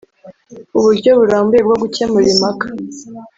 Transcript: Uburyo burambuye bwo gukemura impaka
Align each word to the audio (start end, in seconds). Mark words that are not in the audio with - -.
Uburyo 0.77 1.09
burambuye 1.19 1.61
bwo 1.67 1.75
gukemura 1.81 2.25
impaka 2.35 2.65